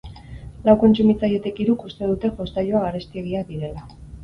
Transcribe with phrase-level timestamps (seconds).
[0.67, 3.89] Lau kontsumitzailetik hiruk uste dute jostailuak garestiegiak direla.